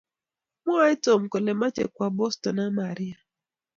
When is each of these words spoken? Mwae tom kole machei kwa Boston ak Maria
Mwae 0.65 0.93
tom 1.03 1.21
kole 1.31 1.51
machei 1.59 1.89
kwa 1.95 2.07
Boston 2.17 2.57
ak 2.65 2.71
Maria 2.77 3.17